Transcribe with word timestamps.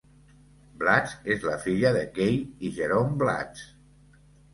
Blatz 0.83 1.11
és 1.35 1.43
la 1.49 1.57
filla 1.65 1.91
de 1.97 2.01
Kay 2.15 2.39
i 2.69 2.71
Jerome 2.79 3.21
Blatz. 3.21 3.63